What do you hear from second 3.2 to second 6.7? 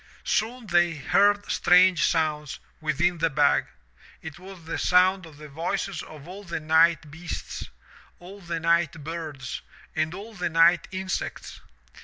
bag. It was the sound of the voices of all the